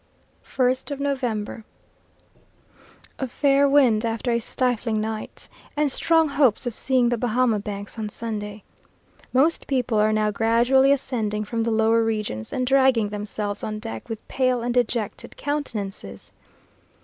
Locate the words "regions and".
12.03-12.65